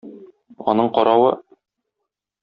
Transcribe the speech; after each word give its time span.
Аның 0.71 0.89
каравы... 0.95 1.29